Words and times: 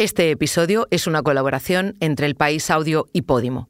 Este 0.00 0.30
episodio 0.30 0.88
es 0.90 1.06
una 1.06 1.22
colaboración 1.22 1.94
entre 2.00 2.24
El 2.24 2.34
País 2.34 2.70
Audio 2.70 3.08
y 3.12 3.20
Podimo. 3.20 3.68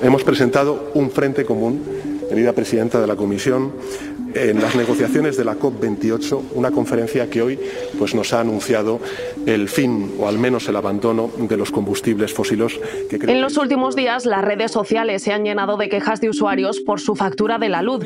Hemos 0.00 0.22
presentado 0.22 0.92
un 0.94 1.10
frente 1.10 1.44
común, 1.44 1.82
querida 2.28 2.52
presidenta 2.52 3.00
de 3.00 3.08
la 3.08 3.16
Comisión, 3.16 3.72
en 4.34 4.62
las 4.62 4.76
negociaciones 4.76 5.36
de 5.36 5.44
la 5.44 5.56
COP28, 5.56 6.52
una 6.54 6.70
conferencia 6.70 7.28
que 7.28 7.42
hoy 7.42 7.58
pues, 7.98 8.14
nos 8.14 8.32
ha 8.32 8.38
anunciado 8.38 9.00
el 9.44 9.68
fin 9.68 10.12
o 10.20 10.28
al 10.28 10.38
menos 10.38 10.68
el 10.68 10.76
abandono 10.76 11.28
de 11.36 11.56
los 11.56 11.72
combustibles 11.72 12.32
fósiles. 12.32 12.78
en 13.10 13.40
los 13.40 13.56
últimos 13.56 13.96
días, 13.96 14.26
las 14.26 14.44
redes 14.44 14.70
sociales 14.70 15.24
se 15.24 15.32
han 15.32 15.42
llenado 15.42 15.76
de 15.76 15.88
quejas 15.88 16.20
de 16.20 16.28
usuarios 16.28 16.78
por 16.78 17.00
su 17.00 17.16
factura 17.16 17.58
de 17.58 17.68
la 17.68 17.82
luz. 17.82 18.04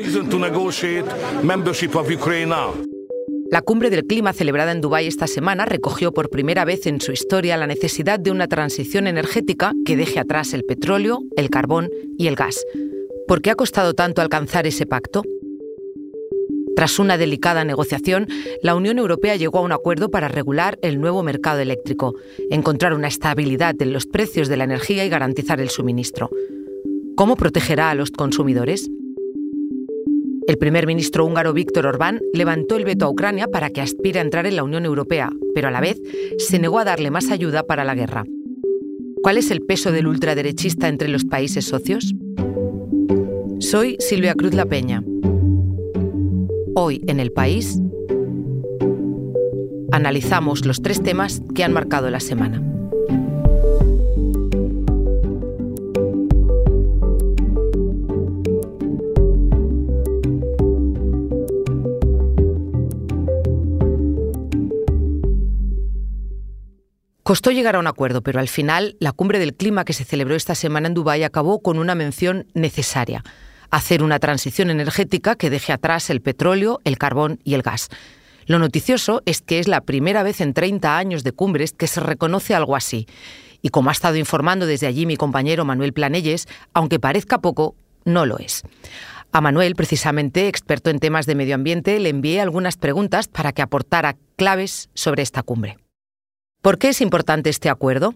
La 3.51 3.61
cumbre 3.61 3.91
del 3.91 4.05
clima 4.05 4.33
celebrada 4.33 4.71
en 4.71 4.81
Dubái 4.81 5.05
esta 5.05 5.27
semana 5.27 5.65
recogió 5.65 6.11
por 6.11 6.29
primera 6.29 6.65
vez 6.65 6.87
en 6.87 6.99
su 6.99 7.11
historia 7.11 7.57
la 7.57 7.67
necesidad 7.67 8.19
de 8.19 8.31
una 8.31 8.47
transición 8.47 9.05
energética 9.05 9.73
que 9.85 9.95
deje 9.95 10.19
atrás 10.19 10.53
el 10.53 10.63
petróleo, 10.63 11.21
el 11.37 11.49
carbón 11.51 11.89
y 12.17 12.27
el 12.27 12.35
gas. 12.35 12.65
¿Por 13.27 13.41
qué 13.41 13.51
ha 13.51 13.55
costado 13.55 13.93
tanto 13.93 14.21
alcanzar 14.21 14.65
ese 14.65 14.85
pacto? 14.87 15.23
Tras 16.75 16.99
una 16.99 17.17
delicada 17.17 17.63
negociación, 17.63 18.27
la 18.61 18.75
Unión 18.75 18.97
Europea 18.97 19.35
llegó 19.35 19.59
a 19.59 19.61
un 19.61 19.71
acuerdo 19.71 20.09
para 20.09 20.27
regular 20.27 20.77
el 20.81 20.99
nuevo 20.99 21.23
mercado 21.23 21.59
eléctrico, 21.59 22.15
encontrar 22.49 22.93
una 22.93 23.07
estabilidad 23.07 23.79
en 23.79 23.93
los 23.93 24.07
precios 24.07 24.49
de 24.49 24.57
la 24.57 24.65
energía 24.65 25.05
y 25.05 25.09
garantizar 25.09 25.61
el 25.61 25.69
suministro. 25.69 26.31
¿Cómo 27.15 27.37
protegerá 27.37 27.91
a 27.91 27.95
los 27.95 28.11
consumidores? 28.11 28.89
El 30.47 30.59
primer 30.59 30.85
ministro 30.85 31.25
húngaro 31.25 31.53
Víctor 31.53 31.87
Orbán 31.87 32.21
levantó 32.31 32.75
el 32.75 32.85
veto 32.85 33.05
a 33.05 33.09
Ucrania 33.09 33.47
para 33.47 33.71
que 33.71 33.81
aspire 33.81 34.19
a 34.19 34.21
entrar 34.21 34.45
en 34.45 34.55
la 34.55 34.63
Unión 34.63 34.85
Europea, 34.85 35.31
pero 35.55 35.69
a 35.69 35.71
la 35.71 35.81
vez 35.81 35.99
se 36.37 36.59
negó 36.59 36.77
a 36.77 36.83
darle 36.83 37.09
más 37.09 37.31
ayuda 37.31 37.63
para 37.63 37.83
la 37.83 37.95
guerra. 37.95 38.25
¿Cuál 39.23 39.39
es 39.39 39.49
el 39.49 39.61
peso 39.61 39.91
del 39.91 40.05
ultraderechista 40.05 40.87
entre 40.87 41.07
los 41.07 41.25
países 41.25 41.65
socios? 41.65 42.13
Soy 43.57 43.97
Silvia 43.99 44.35
Cruz 44.35 44.53
La 44.53 44.65
Peña. 44.65 45.03
Hoy 46.75 47.01
en 47.07 47.19
el 47.19 47.31
país 47.31 47.79
analizamos 49.91 50.65
los 50.65 50.83
tres 50.83 51.01
temas 51.01 51.41
que 51.55 51.63
han 51.63 51.73
marcado 51.73 52.11
la 52.11 52.19
semana. 52.19 52.74
Costó 67.25 67.49
llegar 67.49 67.75
a 67.75 67.79
un 67.79 67.87
acuerdo, 67.87 68.21
pero 68.21 68.39
al 68.39 68.47
final 68.47 68.97
la 68.99 69.11
cumbre 69.11 69.39
del 69.39 69.55
clima 69.55 69.83
que 69.83 69.93
se 69.93 70.03
celebró 70.03 70.35
esta 70.35 70.53
semana 70.53 70.89
en 70.89 70.93
Dubái 70.93 71.23
acabó 71.23 71.59
con 71.59 71.79
una 71.79 71.95
mención 71.95 72.45
necesaria 72.53 73.23
hacer 73.71 74.03
una 74.03 74.19
transición 74.19 74.69
energética 74.69 75.35
que 75.35 75.49
deje 75.49 75.73
atrás 75.73 76.11
el 76.11 76.21
petróleo, 76.21 76.81
el 76.83 76.99
carbón 76.99 77.39
y 77.43 77.55
el 77.55 77.63
gas. 77.63 77.89
Lo 78.45 78.59
noticioso 78.59 79.23
es 79.25 79.41
que 79.41 79.57
es 79.57 79.67
la 79.67 79.81
primera 79.81 80.21
vez 80.21 80.39
en 80.39 80.53
30 80.53 80.99
años 80.99 81.23
de 81.23 81.31
cumbres 81.31 81.73
que 81.73 81.87
se 81.87 81.99
reconoce 81.99 82.53
algo 82.53 82.75
así. 82.75 83.07
Y 83.63 83.69
como 83.69 83.89
ha 83.89 83.93
estado 83.93 84.17
informando 84.17 84.67
desde 84.67 84.85
allí 84.85 85.07
mi 85.07 85.17
compañero 85.17 85.65
Manuel 85.65 85.93
Planelles, 85.93 86.47
aunque 86.75 86.99
parezca 86.99 87.39
poco, 87.39 87.75
no 88.03 88.27
lo 88.27 88.37
es. 88.37 88.61
A 89.31 89.41
Manuel, 89.41 89.73
precisamente 89.73 90.47
experto 90.47 90.91
en 90.91 90.99
temas 90.99 91.25
de 91.25 91.33
medio 91.33 91.55
ambiente, 91.55 91.99
le 91.99 92.09
envié 92.09 92.39
algunas 92.39 92.77
preguntas 92.77 93.27
para 93.27 93.51
que 93.51 93.63
aportara 93.63 94.15
claves 94.35 94.91
sobre 94.93 95.23
esta 95.23 95.41
cumbre. 95.41 95.77
¿Por 96.65 96.79
qué 96.79 96.89
es 96.89 97.01
importante 97.01 97.51
este 97.51 97.69
acuerdo? 97.69 98.15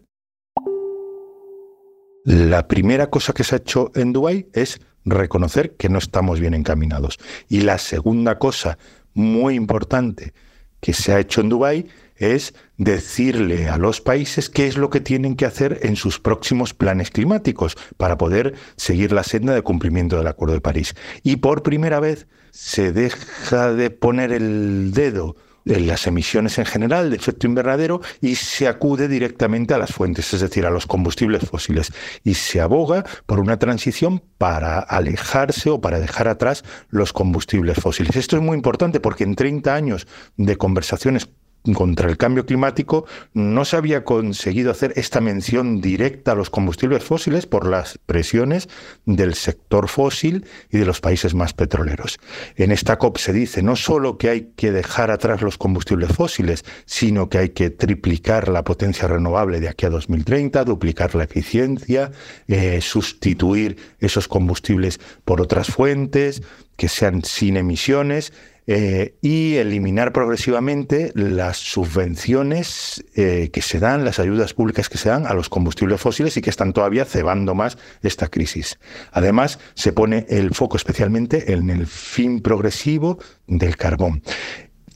La 2.26 2.68
primera 2.68 3.12
cosa 3.12 3.32
que 3.32 3.44
se 3.44 3.54
ha 3.54 3.60
hecho 3.60 3.92
en 3.94 4.12
Dubái 4.12 4.48
es 4.54 4.82
reconocer 5.06 5.76
que 5.76 5.88
no 5.88 6.00
estamos 6.00 6.40
bien 6.40 6.56
encaminados. 6.56 7.20
Y 7.48 7.62
la 7.62 7.78
segunda 7.78 8.40
cosa 8.40 8.80
muy 9.14 9.54
importante 9.54 10.34
que 10.80 10.94
se 10.94 11.14
ha 11.14 11.20
hecho 11.20 11.42
en 11.42 11.50
Dubái 11.50 11.90
es 12.16 12.56
decirle 12.78 13.70
a 13.70 13.78
los 13.78 14.02
países 14.02 14.50
qué 14.50 14.66
es 14.66 14.78
lo 14.78 14.90
que 14.90 15.00
tienen 15.00 15.36
que 15.36 15.46
hacer 15.46 15.82
en 15.84 15.96
sus 15.96 16.20
próximos 16.20 16.74
planes 16.74 17.12
climáticos 17.12 17.78
para 17.98 18.18
poder 18.18 18.56
seguir 18.78 19.12
la 19.12 19.22
senda 19.22 19.54
de 19.54 19.62
cumplimiento 19.62 20.18
del 20.18 20.26
Acuerdo 20.26 20.56
de 20.56 20.62
París. 20.62 20.96
Y 21.22 21.36
por 21.36 21.62
primera 21.62 22.00
vez 22.00 22.26
se 22.50 22.94
deja 22.94 23.74
de 23.74 23.92
poner 23.92 24.32
el 24.32 24.92
dedo 24.92 25.36
en 25.70 25.88
las 25.88 26.08
emisiones 26.08 26.58
en 26.58 26.66
general 26.66 27.10
de 27.10 27.16
efecto 27.16 27.48
invernadero 27.48 28.02
y 28.22 28.36
se 28.36 28.68
acude 28.68 29.08
directamente 29.08 29.74
a 29.74 29.78
las 29.78 29.92
fuentes, 29.92 30.34
es 30.34 30.42
decir, 30.42 30.66
a 30.66 30.70
los 30.70 30.88
combustibles 30.88 31.48
fósiles. 31.48 31.92
Y 32.24 32.34
se 32.34 32.60
aboga 32.60 33.06
por 33.26 33.40
una 33.40 33.58
transición 33.58 34.22
para 34.38 34.80
alejarse 34.80 35.70
o 35.70 35.80
para 35.82 36.00
dejar 36.00 36.28
atrás 36.28 36.64
los 36.90 37.14
combustibles 37.14 37.78
fósiles. 37.80 38.16
Esto 38.16 38.36
es 38.36 38.42
muy 38.42 38.56
importante 38.56 39.00
porque 39.00 39.24
en 39.24 39.36
30 39.36 39.74
años 39.74 40.08
de 40.38 40.58
conversaciones 40.58 41.30
contra 41.74 42.10
el 42.10 42.18
cambio 42.18 42.46
climático, 42.46 43.06
no 43.34 43.66
se 43.66 43.78
había 43.78 44.04
conseguido 44.04 44.72
hacer 44.72 44.94
esta 44.96 45.22
mención 45.22 45.82
directa 45.82 46.32
a 46.32 46.36
los 46.36 46.50
combustibles 46.50 47.04
fósiles 47.04 47.46
por 47.46 47.68
las 47.68 47.98
presiones 48.06 48.70
del 49.06 49.34
sector 49.34 49.88
fósil 49.88 50.46
y 50.70 50.78
de 50.78 50.86
los 50.86 51.02
países 51.02 51.34
más 51.34 51.54
petroleros. 51.54 52.20
En 52.56 52.72
esta 52.72 52.98
COP 52.98 53.18
se 53.18 53.34
dice 53.34 53.62
no 53.62 53.76
solo 53.76 54.18
que 54.18 54.30
hay 54.30 54.54
que 54.56 54.72
dejar 54.72 55.12
atrás 55.12 55.42
los 55.42 55.58
combustibles 55.58 56.12
fósiles, 56.12 56.64
sino 56.86 57.30
que 57.30 57.40
hay 57.40 57.50
que 57.50 57.70
triplicar 57.70 58.48
la 58.48 58.64
potencia 58.64 59.08
renovable 59.08 59.60
de 59.60 59.70
aquí 59.70 59.86
a 59.86 59.90
2030, 59.90 60.64
duplicar 60.64 61.16
la 61.16 61.26
eficiencia, 61.26 62.12
eh, 62.48 62.80
sustituir 62.82 63.78
esos 64.00 64.28
combustibles 64.28 65.00
por 65.26 65.42
otras 65.42 65.68
fuentes 65.68 66.42
que 66.76 66.88
sean 66.88 67.24
sin 67.24 67.58
emisiones 67.58 68.32
eh, 68.72 69.18
y 69.24 69.56
eliminar 69.56 70.14
progresivamente 70.14 71.12
las 71.16 71.58
subvenciones 71.58 73.04
eh, 73.16 73.50
que 73.52 73.64
se 73.64 73.80
dan, 73.80 74.06
las 74.06 74.20
ayudas 74.20 74.54
públicas 74.54 74.90
que 74.90 75.00
se 75.00 75.10
dan 75.10 75.26
a 75.26 75.34
los 75.34 75.50
combustibles 75.50 76.00
fósiles 76.00 76.38
y 76.38 76.42
que 76.42 76.52
están 76.52 76.72
todavía 76.72 77.04
cebando 77.06 77.56
más 77.56 77.80
esta 78.04 78.28
crisis. 78.28 78.78
Además, 79.12 79.58
se 79.74 79.92
pone 79.92 80.28
el 80.30 80.54
foco 80.54 80.78
especialmente 80.78 81.52
en 81.52 81.72
el 81.72 81.88
fin 81.88 82.42
progresivo 82.42 83.18
del 83.48 83.76
carbón. 83.76 84.22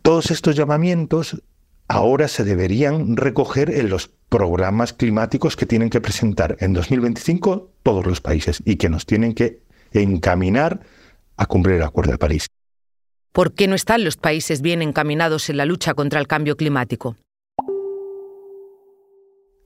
Todos 0.04 0.30
estos 0.30 0.56
llamamientos 0.56 1.42
ahora 1.88 2.28
se 2.28 2.44
deberían 2.44 3.18
recoger 3.18 3.72
en 3.72 3.90
los 3.90 4.12
programas 4.30 4.94
climáticos 4.94 5.56
que 5.56 5.66
tienen 5.66 5.90
que 5.90 6.00
presentar 6.00 6.58
en 6.60 6.74
2025 6.74 7.72
todos 7.82 8.06
los 8.06 8.22
países 8.22 8.62
y 8.66 8.76
que 8.76 8.90
nos 8.90 9.08
tienen 9.08 9.34
que 9.34 9.64
encaminar 9.94 10.82
a 11.38 11.48
cumplir 11.48 11.78
el 11.78 11.82
Acuerdo 11.82 12.12
de 12.12 12.20
París. 12.20 12.48
¿Por 13.34 13.56
qué 13.56 13.68
no 13.68 13.74
están 13.74 14.04
los 14.04 14.16
países 14.16 14.62
bien 14.62 14.84
encaminados 14.84 15.50
en 15.50 15.58
la 15.58 15.66
lucha 15.66 15.96
contra 15.96 16.20
el 16.20 16.28
cambio 16.28 16.56
climático? 16.56 17.18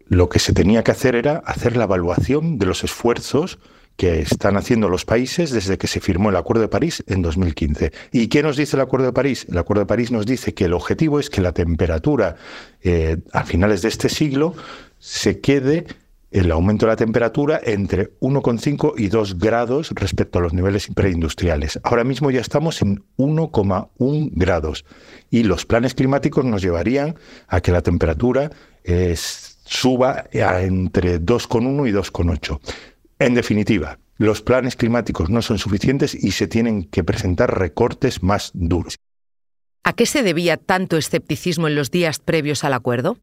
Lo 0.06 0.30
que 0.30 0.40
se 0.40 0.54
tenía 0.54 0.86
que 0.86 0.92
hacer 0.92 1.16
era 1.18 1.44
hacer 1.46 1.76
la 1.76 1.84
evaluación 1.84 2.60
de 2.60 2.66
los 2.66 2.86
esfuerzos 2.86 3.60
que 3.98 4.22
están 4.22 4.56
haciendo 4.56 4.88
los 4.88 5.04
países 5.04 5.52
desde 5.52 5.78
que 5.78 5.88
se 5.88 6.00
firmó 6.00 6.30
el 6.30 6.38
Acuerdo 6.38 6.62
de 6.62 6.70
París 6.70 7.04
en 7.08 7.22
2015. 7.22 7.92
¿Y 8.14 8.30
qué 8.30 8.42
nos 8.42 8.56
dice 8.56 8.78
el 8.78 8.84
Acuerdo 8.84 9.08
de 9.08 9.14
París? 9.14 9.46
El 9.50 9.58
Acuerdo 9.58 9.82
de 9.82 9.88
París 9.88 10.12
nos 10.12 10.26
dice 10.26 10.54
que 10.54 10.64
el 10.64 10.74
objetivo 10.74 11.20
es 11.20 11.30
que 11.30 11.42
la 11.42 11.52
temperatura 11.52 12.38
eh, 12.84 13.18
a 13.34 13.44
finales 13.44 13.82
de 13.82 13.90
este 13.90 14.08
siglo 14.08 14.56
se 14.98 15.42
quede 15.42 15.88
el 16.32 16.52
aumento 16.52 16.86
de 16.86 16.92
la 16.92 16.96
temperatura 16.98 17.60
entre 17.64 18.18
1,5 18.20 18.94
y 18.98 19.08
2 19.08 19.38
grados 19.38 19.92
respecto 19.96 20.40
a 20.40 20.42
los 20.42 20.54
niveles 20.54 20.88
preindustriales. 20.94 21.80
Ahora 21.84 22.04
mismo 22.04 22.32
ya 22.32 22.42
estamos 22.42 22.82
en 22.82 23.04
1,1 23.18 24.30
grados 24.34 24.86
y 25.30 25.44
los 25.44 25.66
planes 25.66 25.94
climáticos 25.94 26.44
nos 26.46 26.62
llevarían 26.62 27.16
a 27.48 27.62
que 27.62 27.72
la 27.72 27.82
temperatura 27.82 28.52
suba 29.66 30.26
a 30.34 30.62
entre 30.62 31.22
2,1 31.22 31.90
y 31.90 31.92
2,8. 31.92 32.60
En 33.20 33.34
definitiva, 33.34 34.00
los 34.18 34.42
planes 34.42 34.76
climáticos 34.76 35.30
no 35.30 35.42
son 35.42 35.58
suficientes 35.60 36.16
y 36.16 36.32
se 36.32 36.48
tienen 36.48 36.86
que 36.86 37.04
presentar 37.04 37.60
recortes 37.60 38.24
más 38.24 38.52
duros. 38.54 38.96
¿A 39.84 39.94
qué 39.94 40.06
se 40.06 40.24
debía 40.24 40.58
tanto 40.58 40.98
escepticismo 40.98 41.68
en 41.68 41.76
los 41.76 41.92
días 41.92 42.20
previos 42.20 42.64
al 42.64 42.74
acuerdo? 42.74 43.18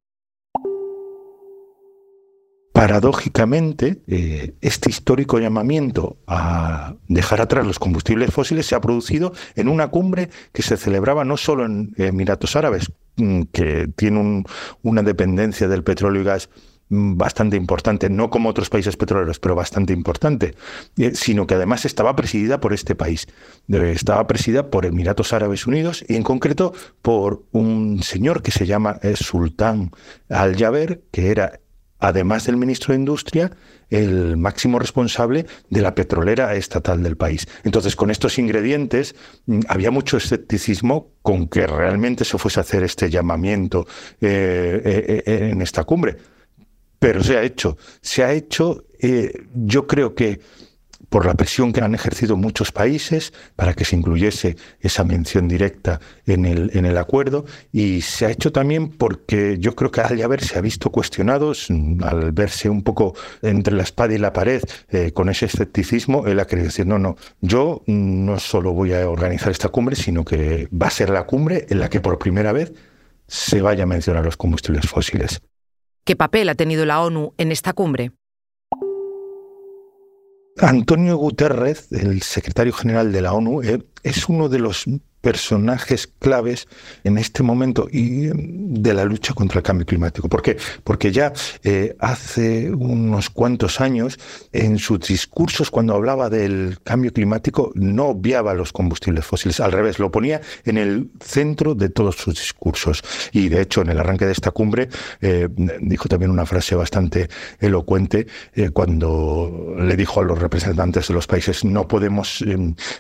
Paradójicamente, 2.85 4.03
eh, 4.07 4.57
este 4.61 4.91
histórico 4.91 5.39
llamamiento 5.39 6.19
a 6.27 6.93
dejar 7.09 7.41
atrás 7.41 7.67
los 7.67 7.79
combustibles 7.79 8.31
fósiles 8.31 8.67
se 8.67 8.75
ha 8.75 8.81
producido 8.83 9.33
en 9.57 9.69
una 9.69 9.89
cumbre 9.89 10.29
que 10.53 10.61
se 10.61 10.77
celebraba 10.77 11.25
no 11.25 11.39
solo 11.39 11.65
en 11.65 11.95
Emiratos 11.97 12.57
Árabes, 12.57 12.93
mm, 13.17 13.45
que 13.55 13.89
tiene 13.97 14.45
una 14.83 15.03
dependencia 15.03 15.67
del 15.67 15.83
petróleo 15.83 16.21
y 16.21 16.25
gas 16.27 16.51
mm, 16.91 17.17
bastante 17.17 17.57
importante, 17.57 18.11
no 18.11 18.29
como 18.29 18.51
otros 18.51 18.69
países 18.69 18.99
petroleros, 18.99 19.41
pero 19.41 19.55
bastante 19.55 19.95
importante, 19.95 20.55
eh, 20.99 21.13
sino 21.15 21.47
que 21.47 21.55
además 21.55 21.87
estaba 21.87 22.15
presidida 22.15 22.61
por 22.61 22.75
este 22.75 22.95
país. 22.95 23.29
Eh, 23.69 23.93
estaba 23.95 24.27
presidida 24.27 24.69
por 24.69 24.85
Emiratos 24.85 25.33
Árabes 25.33 25.67
Unidos 25.67 26.05
y 26.07 26.17
en 26.17 26.23
concreto 26.23 26.75
por 27.01 27.45
un 27.51 28.03
señor 28.03 28.43
que 28.43 28.51
se 28.51 28.67
llama 28.67 29.01
Sultán 29.15 29.91
Al-Jaber, 30.29 31.01
que 31.11 31.31
era 31.31 31.61
además 32.05 32.45
del 32.45 32.59
ministro 32.59 32.93
de 32.93 32.99
Industria, 32.99 33.51
el 33.89 34.37
máximo 34.37 34.79
responsable 34.79 35.47
de 35.71 35.81
la 35.81 35.95
petrolera 35.95 36.55
estatal 36.55 37.03
del 37.03 37.17
país. 37.17 37.47
Entonces, 37.65 37.97
con 37.97 38.11
estos 38.11 38.39
ingredientes, 38.39 39.15
mm, 39.47 39.61
había 39.69 39.91
mucho 39.91 40.19
escepticismo 40.19 41.13
con 41.23 41.49
que 41.49 41.67
realmente 41.67 42.27
se 42.27 42.37
fuese 42.37 42.61
a 42.61 42.63
hacer 42.63 42.83
este 42.83 43.09
llamamiento 43.09 43.87
eh, 44.21 44.83
eh, 44.85 45.23
eh, 45.25 45.49
en 45.51 45.63
esta 45.63 45.85
cumbre. 45.85 46.17
Pero 46.99 47.23
se 47.23 47.39
ha 47.39 47.43
hecho. 47.43 47.79
Se 48.01 48.23
ha 48.23 48.33
hecho, 48.33 48.85
yo 49.55 49.87
creo 49.87 50.15
que 50.15 50.41
por 51.15 51.27
la 51.27 51.35
presión 51.35 51.73
que 51.73 51.81
han 51.81 51.95
ejercido 51.95 52.37
muchos 52.37 52.73
países 52.73 53.33
para 53.55 53.75
que 53.75 53.85
se 53.85 53.95
incluyese 53.95 54.57
esa 54.81 55.05
mención 55.05 55.47
directa 55.47 56.01
en 56.27 56.45
el, 56.45 56.73
en 56.75 56.87
el 56.87 56.99
acuerdo 56.99 57.45
y 57.71 58.01
se 58.01 58.27
ha 58.27 58.33
hecho 58.33 58.51
también 58.51 58.89
porque 58.89 59.59
yo 59.61 59.77
creo 59.77 59.93
que 59.93 60.01
al 60.01 60.21
haberse 60.21 60.59
ha 60.59 60.61
visto 60.61 60.91
cuestionados, 60.91 61.69
al 62.03 62.33
verse 62.33 62.69
un 62.69 62.83
poco 62.83 63.15
entre 63.43 63.77
la 63.77 63.85
espada 63.85 64.13
y 64.13 64.19
la 64.19 64.33
pared 64.33 64.61
eh, 64.89 65.13
con 65.13 65.29
ese 65.29 65.47
escepticismo, 65.47 66.27
él 66.27 66.41
ha 66.41 66.49
querido 66.49 66.67
decir, 66.67 66.85
no, 66.85 66.99
no, 66.99 67.15
yo 67.41 67.85
no 67.87 68.41
solo 68.41 68.73
voy 68.73 68.93
a 68.93 69.09
organizar 69.09 69.53
esta 69.53 69.69
cumbre, 69.69 69.95
sino 69.95 70.25
que 70.25 70.69
va 70.73 70.89
a 70.89 70.91
ser 70.91 71.11
la 71.11 71.27
cumbre 71.27 71.67
en 71.69 71.79
la 71.79 71.91
que 71.91 72.01
por 72.01 72.19
primera 72.19 72.51
vez 72.51 72.73
se 73.29 73.63
vaya 73.63 73.85
a 73.85 73.87
mencionar 73.87 74.25
los 74.25 74.37
combustibles 74.37 74.89
fósiles. 74.89 75.43
¿Qué 76.05 76.17
papel 76.17 76.49
ha 76.49 76.57
tenido 76.57 76.85
la 76.85 77.01
ONU 77.01 77.35
en 77.39 77.53
esta 77.53 77.73
cumbre? 77.73 78.11
Antonio 80.59 81.17
Guterres, 81.17 81.91
el 81.91 82.23
secretario 82.23 82.73
general 82.73 83.13
de 83.13 83.23
la 83.23 83.33
ONU, 83.33 83.63
eh, 83.63 83.83
es 84.03 84.29
uno 84.29 84.49
de 84.49 84.59
los 84.59 84.85
personajes 85.25 86.07
claves 86.19 86.69
en 87.03 87.17
este 87.17 87.43
momento 87.43 87.89
y 87.91 88.29
de 88.35 88.93
la 88.93 89.07
lucha 89.07 89.33
contra 89.33 89.61
el 89.61 89.63
cambio 89.63 89.87
climático. 89.87 90.29
¿Por 90.29 90.43
qué? 90.43 90.59
Porque 90.85 91.11
ya 91.13 91.33
eh, 91.63 91.97
hace 91.99 92.71
unos 92.71 93.31
cuantos 93.31 93.81
años, 93.81 94.19
en 94.53 94.79
sus 94.79 95.01
discursos, 95.01 95.71
cuando 95.71 95.95
hablaba 95.95 96.29
del 96.29 96.77
cambio 96.85 97.11
climático, 97.11 97.73
no 97.75 98.09
obviaba 98.09 98.53
los 98.53 98.71
combustibles 98.71 99.25
fósiles, 99.25 99.61
al 99.61 99.73
revés, 99.73 99.99
lo 99.99 100.11
ponía 100.11 100.43
en 100.67 100.77
el 100.77 101.09
centro 101.21 101.75
de 101.75 101.89
todos 101.89 102.17
sus 102.17 102.35
discursos. 102.35 103.03
Y 103.33 103.49
de 103.49 103.63
hecho, 103.63 103.81
en 103.81 103.89
el 103.89 103.99
arranque 103.99 104.27
de 104.27 104.33
esta 104.33 104.51
cumbre, 104.51 104.91
eh, 105.23 105.49
dijo 105.81 106.07
también 106.07 106.33
una 106.33 106.45
frase 106.45 106.75
bastante 106.75 107.31
elocuente 107.61 108.27
eh, 108.53 108.69
cuando 108.69 109.75
le 109.79 109.97
dijo 109.97 110.21
a 110.21 110.25
los 110.25 110.39
representantes 110.39 111.09
de 111.09 111.15
los 111.15 111.27
países, 111.27 111.65
no 111.65 111.89
podemos 111.89 112.45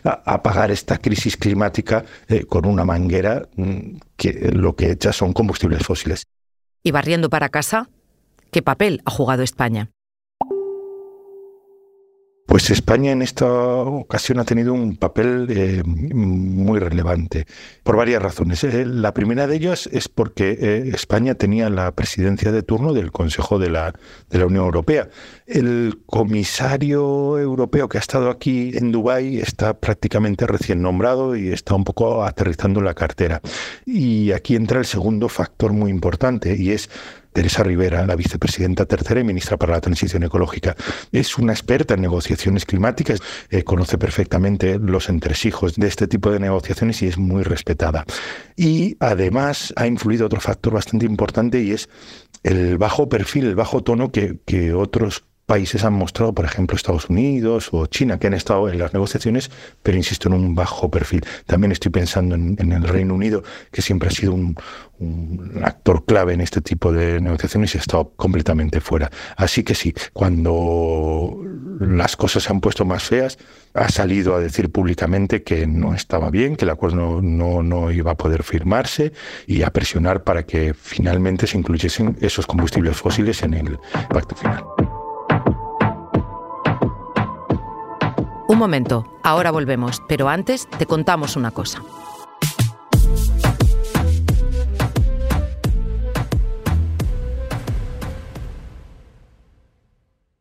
apagar 0.02 0.70
esta 0.70 0.96
crisis 0.96 1.36
climática 1.36 2.02
eh, 2.28 2.44
con 2.44 2.66
una 2.66 2.84
manguera 2.84 3.48
mm, 3.56 3.96
que 4.16 4.50
lo 4.52 4.74
que 4.76 4.90
echa 4.90 5.12
son 5.12 5.32
combustibles 5.32 5.82
fósiles. 5.84 6.24
Y 6.82 6.90
barriendo 6.90 7.30
para 7.30 7.48
casa, 7.48 7.88
¿qué 8.50 8.62
papel 8.62 9.00
ha 9.04 9.10
jugado 9.10 9.42
España? 9.42 9.90
Pues 12.46 12.70
España 12.70 13.10
en 13.10 13.22
esta 13.22 13.46
ocasión 13.46 14.38
ha 14.38 14.44
tenido 14.44 14.74
un 14.74 14.96
papel 14.96 15.46
eh, 15.48 15.82
muy 15.84 16.78
relevante 16.78 17.46
por 17.82 17.96
varias 17.96 18.22
razones. 18.22 18.62
Eh, 18.64 18.84
la 18.84 19.14
primera 19.14 19.46
de 19.46 19.56
ellas 19.56 19.88
es 19.90 20.08
porque 20.08 20.58
eh, 20.60 20.90
España 20.92 21.34
tenía 21.36 21.70
la 21.70 21.90
presidencia 21.92 22.52
de 22.52 22.62
turno 22.62 22.92
del 22.92 23.12
Consejo 23.12 23.58
de 23.58 23.70
la, 23.70 23.94
de 24.28 24.38
la 24.38 24.46
Unión 24.46 24.66
Europea. 24.66 25.08
El 25.46 26.02
comisario 26.04 27.38
europeo 27.38 27.88
que 27.88 27.96
ha 27.96 28.00
estado 28.00 28.28
aquí 28.28 28.72
en 28.76 28.92
Dubái 28.92 29.38
está 29.38 29.80
prácticamente 29.80 30.46
recién 30.46 30.82
nombrado 30.82 31.36
y 31.36 31.48
está 31.48 31.74
un 31.74 31.84
poco 31.84 32.24
aterrizando 32.24 32.82
la 32.82 32.92
cartera. 32.92 33.40
Y 33.86 34.32
aquí 34.32 34.54
entra 34.54 34.78
el 34.78 34.86
segundo 34.86 35.30
factor 35.30 35.72
muy 35.72 35.90
importante 35.90 36.54
y 36.54 36.72
es 36.72 36.90
Teresa 37.34 37.64
Rivera, 37.64 38.06
la 38.06 38.14
vicepresidenta 38.14 38.86
tercera 38.86 39.20
y 39.20 39.24
ministra 39.24 39.56
para 39.56 39.74
la 39.74 39.80
Transición 39.80 40.22
Ecológica. 40.22 40.76
Es 41.10 41.36
una 41.36 41.52
experta 41.52 41.94
en 41.94 42.00
negociaciones 42.00 42.64
climáticas, 42.64 43.18
eh, 43.50 43.64
conoce 43.64 43.98
perfectamente 43.98 44.78
los 44.78 45.08
entresijos 45.08 45.74
de 45.74 45.88
este 45.88 46.06
tipo 46.06 46.30
de 46.30 46.38
negociaciones 46.38 47.02
y 47.02 47.08
es 47.08 47.18
muy 47.18 47.42
respetada. 47.42 48.04
Y 48.56 48.96
además 49.00 49.74
ha 49.76 49.88
influido 49.88 50.26
otro 50.26 50.40
factor 50.40 50.74
bastante 50.74 51.06
importante 51.06 51.60
y 51.60 51.72
es 51.72 51.88
el 52.44 52.78
bajo 52.78 53.08
perfil, 53.08 53.46
el 53.46 53.56
bajo 53.56 53.82
tono 53.82 54.12
que, 54.12 54.38
que 54.46 54.72
otros 54.72 55.24
países 55.46 55.84
han 55.84 55.92
mostrado, 55.92 56.34
por 56.34 56.44
ejemplo, 56.44 56.76
Estados 56.76 57.10
Unidos 57.10 57.68
o 57.72 57.86
China, 57.86 58.18
que 58.18 58.26
han 58.26 58.34
estado 58.34 58.68
en 58.68 58.78
las 58.78 58.92
negociaciones, 58.92 59.50
pero 59.82 59.96
insisto, 59.96 60.28
en 60.28 60.34
un 60.34 60.54
bajo 60.54 60.90
perfil. 60.90 61.24
También 61.46 61.72
estoy 61.72 61.90
pensando 61.90 62.34
en, 62.34 62.72
el 62.72 62.82
Reino 62.82 63.14
Unido, 63.14 63.42
que 63.70 63.82
siempre 63.82 64.08
ha 64.08 64.12
sido 64.12 64.32
un, 64.32 64.56
actor 65.62 66.04
clave 66.06 66.32
en 66.32 66.40
este 66.40 66.60
tipo 66.60 66.92
de 66.92 67.20
negociaciones 67.20 67.74
y 67.74 67.78
ha 67.78 67.80
estado 67.80 68.12
completamente 68.16 68.80
fuera. 68.80 69.10
Así 69.36 69.62
que 69.62 69.74
sí, 69.74 69.92
cuando 70.12 71.36
las 71.80 72.16
cosas 72.16 72.44
se 72.44 72.52
han 72.52 72.60
puesto 72.60 72.84
más 72.84 73.02
feas, 73.02 73.38
ha 73.74 73.88
salido 73.88 74.34
a 74.34 74.40
decir 74.40 74.70
públicamente 74.70 75.42
que 75.42 75.66
no 75.66 75.94
estaba 75.94 76.30
bien, 76.30 76.56
que 76.56 76.64
el 76.64 76.70
acuerdo 76.70 77.20
no, 77.20 77.62
no 77.62 77.90
iba 77.90 78.12
a 78.12 78.16
poder 78.16 78.44
firmarse 78.44 79.12
y 79.46 79.62
a 79.62 79.70
presionar 79.70 80.22
para 80.22 80.44
que 80.44 80.74
finalmente 80.74 81.46
se 81.46 81.58
incluyesen 81.58 82.16
esos 82.20 82.46
combustibles 82.46 82.96
fósiles 82.96 83.42
en 83.42 83.54
el 83.54 83.78
pacto 84.08 84.36
final. 84.36 84.64
Un 88.46 88.58
momento, 88.58 89.06
ahora 89.22 89.50
volvemos, 89.50 90.02
pero 90.06 90.28
antes 90.28 90.68
te 90.78 90.84
contamos 90.84 91.36
una 91.36 91.50
cosa. 91.50 91.82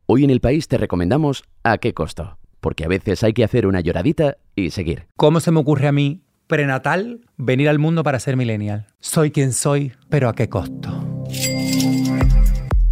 Hoy 0.05 0.25
en 0.25 0.29
el 0.29 0.41
país 0.41 0.67
te 0.67 0.77
recomendamos 0.77 1.44
a 1.63 1.77
qué 1.77 1.94
costo, 1.94 2.38
porque 2.59 2.83
a 2.83 2.89
veces 2.89 3.23
hay 3.23 3.31
que 3.33 3.45
hacer 3.45 3.65
una 3.65 3.79
lloradita 3.79 4.35
y 4.53 4.71
seguir. 4.71 5.07
¿Cómo 5.15 5.39
se 5.39 5.51
me 5.51 5.61
ocurre 5.61 5.88
a 5.88 5.94
mí, 5.94 6.23
prenatal, 6.47 7.21
venir 7.38 7.69
al 7.69 7.79
mundo 7.79 8.03
para 8.03 8.19
ser 8.19 8.35
millennial? 8.35 8.88
Soy 8.99 9.31
quien 9.31 9.53
soy, 9.53 9.94
pero 10.09 10.27
a 10.27 10.35
qué 10.35 10.49
costo. 10.49 11.02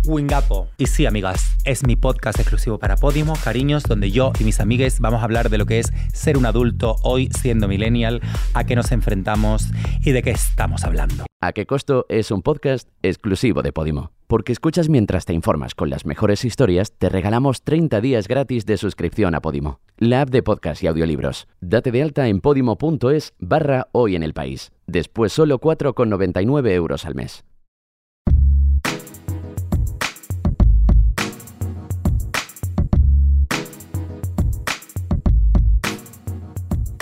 Wingapo. 0.05 0.67
Y 0.77 0.87
sí, 0.87 1.05
amigas, 1.05 1.57
es 1.65 1.85
mi 1.85 1.95
podcast 1.95 2.39
exclusivo 2.39 2.77
para 2.79 2.95
Podimo, 2.95 3.33
cariños, 3.43 3.83
donde 3.83 4.11
yo 4.11 4.31
y 4.39 4.43
mis 4.43 4.59
amigues 4.59 4.99
vamos 4.99 5.21
a 5.21 5.23
hablar 5.23 5.49
de 5.49 5.57
lo 5.57 5.65
que 5.65 5.79
es 5.79 5.91
ser 6.13 6.37
un 6.37 6.45
adulto 6.45 6.95
hoy 7.03 7.29
siendo 7.39 7.67
millennial, 7.67 8.21
a 8.53 8.63
qué 8.65 8.75
nos 8.75 8.91
enfrentamos 8.91 9.67
y 10.03 10.11
de 10.11 10.21
qué 10.21 10.31
estamos 10.31 10.83
hablando. 10.83 11.25
¿A 11.41 11.53
qué 11.53 11.65
costo 11.65 12.05
es 12.09 12.29
un 12.31 12.41
podcast 12.41 12.87
exclusivo 13.01 13.61
de 13.61 13.73
Podimo? 13.73 14.11
Porque 14.27 14.51
escuchas 14.51 14.89
mientras 14.89 15.25
te 15.25 15.33
informas 15.33 15.75
con 15.75 15.89
las 15.89 16.05
mejores 16.05 16.45
historias, 16.45 16.93
te 16.97 17.09
regalamos 17.09 17.63
30 17.63 17.99
días 17.99 18.27
gratis 18.27 18.65
de 18.65 18.77
suscripción 18.77 19.35
a 19.35 19.41
Podimo, 19.41 19.79
la 19.97 20.21
app 20.21 20.29
de 20.29 20.43
podcast 20.43 20.83
y 20.83 20.87
audiolibros. 20.87 21.47
Date 21.59 21.91
de 21.91 22.03
alta 22.03 22.27
en 22.27 22.41
podimo.es 22.41 23.33
barra 23.39 23.87
hoy 23.91 24.15
en 24.15 24.23
el 24.23 24.33
país. 24.33 24.71
Después 24.85 25.33
solo 25.33 25.59
4,99 25.59 26.69
euros 26.71 27.05
al 27.05 27.15
mes. 27.15 27.43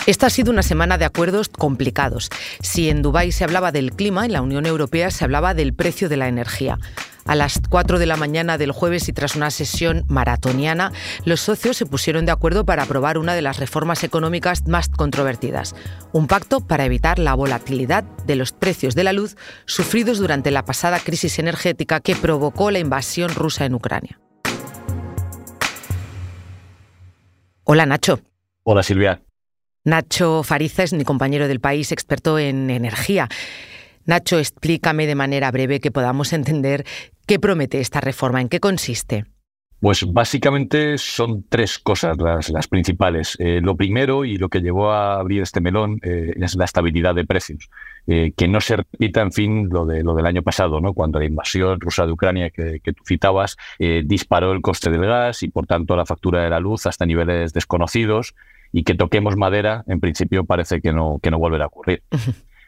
Esta 0.09 0.25
ha 0.25 0.31
sido 0.31 0.51
una 0.51 0.63
semana 0.63 0.97
de 0.97 1.05
acuerdos 1.05 1.49
complicados. 1.49 2.31
Si 2.61 2.89
en 2.89 3.03
Dubái 3.03 3.31
se 3.31 3.43
hablaba 3.43 3.71
del 3.71 3.91
clima, 3.91 4.25
en 4.25 4.31
la 4.31 4.41
Unión 4.41 4.65
Europea 4.65 5.11
se 5.11 5.23
hablaba 5.23 5.53
del 5.53 5.75
precio 5.75 6.09
de 6.09 6.17
la 6.17 6.27
energía. 6.27 6.79
A 7.27 7.35
las 7.35 7.61
4 7.69 7.99
de 7.99 8.07
la 8.07 8.17
mañana 8.17 8.57
del 8.57 8.71
jueves 8.71 9.07
y 9.07 9.13
tras 9.13 9.35
una 9.35 9.51
sesión 9.51 10.05
maratoniana, 10.07 10.91
los 11.25 11.41
socios 11.41 11.77
se 11.77 11.85
pusieron 11.85 12.25
de 12.25 12.31
acuerdo 12.31 12.65
para 12.65 12.81
aprobar 12.81 13.19
una 13.19 13.35
de 13.35 13.43
las 13.43 13.59
reformas 13.59 14.03
económicas 14.03 14.65
más 14.65 14.89
controvertidas, 14.89 15.75
un 16.11 16.25
pacto 16.25 16.61
para 16.61 16.85
evitar 16.85 17.19
la 17.19 17.35
volatilidad 17.35 18.03
de 18.25 18.35
los 18.35 18.51
precios 18.51 18.95
de 18.95 19.03
la 19.03 19.13
luz 19.13 19.37
sufridos 19.67 20.17
durante 20.17 20.49
la 20.49 20.65
pasada 20.65 20.99
crisis 20.99 21.37
energética 21.37 21.99
que 21.99 22.15
provocó 22.15 22.71
la 22.71 22.79
invasión 22.79 23.29
rusa 23.29 23.65
en 23.65 23.75
Ucrania. 23.75 24.19
Hola 27.63 27.85
Nacho. 27.85 28.21
Hola 28.63 28.81
Silvia. 28.81 29.21
Nacho 29.89 30.43
Fariza 30.43 30.83
es 30.83 30.93
mi 30.93 31.03
compañero 31.03 31.47
del 31.47 31.59
país, 31.59 31.91
experto 31.91 32.37
en 32.37 32.69
energía. 32.69 33.27
Nacho, 34.05 34.37
explícame 34.37 35.07
de 35.07 35.15
manera 35.15 35.49
breve 35.49 35.79
que 35.79 35.89
podamos 35.89 36.31
entender 36.31 36.85
qué 37.25 37.39
promete 37.39 37.79
esta 37.79 37.99
reforma, 37.99 38.39
en 38.39 38.49
qué 38.49 38.59
consiste. 38.59 39.25
Pues 39.79 40.05
básicamente 40.05 40.97
son 40.97 41.45
tres 41.47 41.79
cosas 41.79 42.17
las, 42.17 42.67
principales. 42.67 43.35
Eh, 43.39 43.61
lo 43.63 43.75
primero 43.75 44.25
y 44.25 44.37
lo 44.37 44.49
que 44.49 44.59
llevó 44.59 44.91
a 44.91 45.19
abrir 45.19 45.41
este 45.41 45.61
melón 45.61 45.99
eh, 46.03 46.33
es 46.35 46.55
la 46.55 46.65
estabilidad 46.65 47.15
de 47.15 47.25
precios. 47.25 47.69
eh, 48.05 48.33
que 48.35 48.47
no 48.47 48.59
se 48.61 48.77
repita, 48.77 49.21
en 49.21 49.31
fin, 49.31 49.69
lo, 49.69 49.85
de, 49.85 50.03
lo 50.03 50.15
del 50.15 50.25
año 50.25 50.41
pasado, 50.41 50.81
¿no? 50.81 50.93
cuando 50.93 51.19
la 51.19 51.25
invasión 51.25 51.79
rusa 51.79 52.05
de 52.05 52.11
Ucrania 52.11 52.49
que, 52.49 52.79
tú 52.83 53.03
citabas 53.07 53.55
disparó 53.79 54.51
el 54.51 54.61
coste 54.61 54.89
del 54.89 55.05
gas 55.05 55.43
y, 55.43 55.47
por 55.49 55.65
tanto, 55.65 55.95
la 55.95 56.05
factura 56.05 56.43
de 56.43 56.49
la 56.49 56.59
luz 56.59 56.85
hasta 56.85 57.05
niveles 57.05 57.53
desconocidos 57.53 58.35
y 58.71 58.83
que 58.83 58.95
toquemos 58.95 59.35
madera, 59.35 59.83
en 59.87 59.99
principio 59.99 60.45
parece 60.45 60.81
que 60.81 60.93
no, 60.93 61.19
que 61.21 61.31
no 61.31 61.39
volverá 61.39 61.65
a 61.65 61.67
ocurrir. 61.67 62.03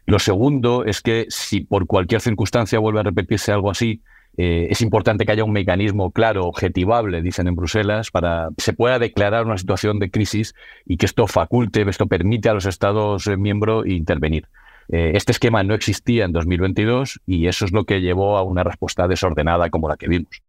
Lo 0.05 0.19
segundo 0.19 0.83
es 0.83 1.01
que 1.01 1.25
si 1.29 1.61
por 1.61 1.85
cualquier 1.85 2.21
circunstancia 2.21 2.79
vuelve 2.79 3.01
a 3.01 3.03
repetirse 3.03 3.51
algo 3.51 3.69
así, 3.69 4.01
eh, 4.37 4.67
es 4.69 4.81
importante 4.81 5.25
que 5.25 5.33
haya 5.33 5.43
un 5.43 5.51
mecanismo 5.51 6.11
claro, 6.11 6.45
objetivable, 6.45 7.21
dicen 7.21 7.47
en 7.47 7.55
Bruselas, 7.55 8.11
para 8.11 8.49
que 8.55 8.63
se 8.63 8.73
pueda 8.73 8.97
declarar 8.97 9.45
una 9.45 9.57
situación 9.57 9.99
de 9.99 10.09
crisis 10.09 10.55
y 10.85 10.97
que 10.97 11.05
esto 11.05 11.27
faculte, 11.27 11.87
esto 11.87 12.07
permite 12.07 12.49
a 12.49 12.53
los 12.53 12.65
Estados 12.65 13.27
miembros 13.37 13.85
intervenir. 13.85 14.47
Eh, 14.89 15.11
este 15.15 15.31
esquema 15.31 15.63
no 15.63 15.73
existía 15.73 16.25
en 16.25 16.31
2022 16.31 17.21
y 17.25 17.47
eso 17.47 17.65
es 17.65 17.71
lo 17.71 17.85
que 17.85 18.01
llevó 18.01 18.37
a 18.37 18.43
una 18.43 18.63
respuesta 18.63 19.07
desordenada 19.07 19.69
como 19.69 19.87
la 19.87 19.97
que 19.97 20.07
vimos. 20.07 20.41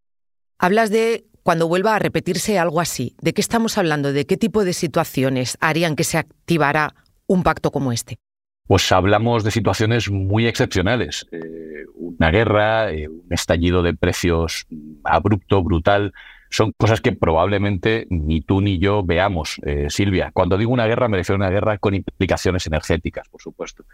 Hablas 0.57 0.89
de 0.89 1.25
cuando 1.43 1.67
vuelva 1.67 1.95
a 1.95 1.99
repetirse 1.99 2.57
algo 2.57 2.81
así. 2.81 3.15
¿De 3.21 3.33
qué 3.33 3.41
estamos 3.41 3.77
hablando? 3.77 4.13
¿De 4.13 4.25
qué 4.25 4.37
tipo 4.37 4.63
de 4.63 4.73
situaciones 4.73 5.57
harían 5.61 5.95
que 5.95 6.03
se 6.03 6.17
activara 6.17 6.95
un 7.27 7.43
pacto 7.43 7.71
como 7.71 7.91
este? 7.91 8.17
Pues 8.65 8.91
hablamos 8.93 9.43
de 9.43 9.51
situaciones 9.51 10.09
muy 10.09 10.47
excepcionales. 10.47 11.27
Eh, 11.31 11.85
una 11.95 12.31
guerra, 12.31 12.91
eh, 12.91 13.09
un 13.09 13.27
estallido 13.29 13.83
de 13.83 13.93
precios 13.93 14.65
abrupto, 15.03 15.61
brutal, 15.61 16.13
son 16.53 16.71
cosas 16.77 17.01
que 17.01 17.13
probablemente 17.13 18.05
ni 18.11 18.41
tú 18.41 18.61
ni 18.61 18.77
yo 18.77 19.01
veamos, 19.01 19.59
eh, 19.65 19.87
Silvia. 19.89 20.29
Cuando 20.31 20.55
digo 20.55 20.71
una 20.71 20.85
guerra, 20.85 21.07
me 21.07 21.17
refiero 21.17 21.37
a 21.37 21.47
una 21.47 21.49
guerra 21.49 21.79
con 21.79 21.95
implicaciones 21.95 22.67
energéticas, 22.67 23.27
por 23.27 23.41
supuesto. 23.41 23.85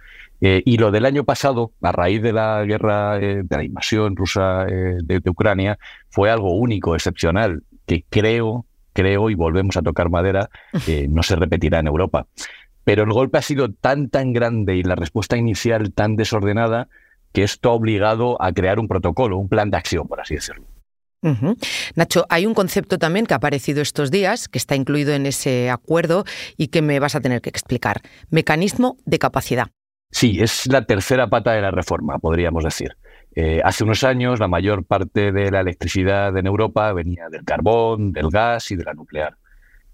y 0.42 0.78
lo 0.78 0.92
del 0.92 1.06
año 1.06 1.24
pasado, 1.24 1.72
a 1.82 1.94
raíz 1.94 2.22
de 2.22 2.34
la 2.34 2.66
guerra, 2.66 3.18
de 3.18 3.46
la 3.50 3.64
invasión 3.64 4.18
rusa 4.18 4.66
de, 4.66 5.22
Ucrania, 5.30 5.80
fue 6.10 6.30
algo 6.30 6.54
único, 6.54 6.96
excepcional, 6.96 7.64
que 7.86 8.04
creo, 8.10 8.66
creo, 8.92 9.30
y 9.30 9.36
volvemos 9.36 9.78
a 9.78 9.82
tocar 9.82 10.10
madera, 10.10 10.50
no 11.10 11.24
se 11.24 11.38
repetirá 11.38 11.80
en 11.80 11.88
Europa. 11.88 12.28
Pero 12.84 13.04
el 13.04 13.14
golpe 13.14 13.38
ha 13.38 13.42
sido 13.42 13.72
tan, 13.72 14.10
tan 14.10 14.34
grande 14.34 14.76
y 14.76 14.84
la 14.84 14.96
respuesta 14.96 15.38
inicial 15.38 15.94
tan 15.94 16.18
desordenada 16.18 16.90
que 17.32 17.44
esto 17.44 17.70
ha 17.70 17.74
obligado 17.74 18.42
a 18.42 18.52
crear 18.52 18.80
un 18.80 18.90
protocolo, 18.90 19.38
un 19.38 19.48
plan 19.48 19.70
de 19.70 19.78
acción, 19.78 20.10
por 20.10 20.20
así 20.20 20.36
decirlo. 20.36 20.66
Nacho, 21.96 22.26
hay 22.30 22.46
un 22.46 22.54
concepto 22.54 22.98
también 22.98 23.26
que 23.26 23.34
ha 23.34 23.38
aparecido 23.38 23.82
estos 23.82 24.12
días, 24.12 24.48
que 24.48 24.58
está 24.58 24.76
incluido 24.76 25.14
en 25.14 25.26
ese 25.26 25.70
acuerdo 25.70 26.24
y 26.58 26.68
que 26.68 26.82
me 26.82 27.00
vas 27.00 27.16
a 27.16 27.22
tener 27.22 27.42
que 27.42 27.50
explicar. 27.50 28.02
Mecanismo 28.30 28.98
de 29.06 29.20
capacidad. 29.20 29.68
Sí, 30.12 30.40
es 30.42 30.66
la 30.68 30.86
tercera 30.86 31.30
pata 31.30 31.52
de 31.52 31.62
la 31.62 31.72
reforma, 31.72 32.18
podríamos 32.18 32.64
decir. 32.64 32.98
Eh, 33.36 33.62
hace 33.64 33.84
unos 33.84 34.04
años 34.04 34.40
la 34.40 34.48
mayor 34.48 34.84
parte 34.86 35.32
de 35.32 35.52
la 35.52 35.60
electricidad 35.60 36.36
en 36.36 36.48
Europa 36.48 36.92
venía 36.94 37.30
del 37.30 37.44
carbón, 37.44 38.12
del 38.12 38.30
gas 38.30 38.72
y 38.72 38.76
de 38.76 38.84
la 38.84 38.94
nuclear. 38.94 39.38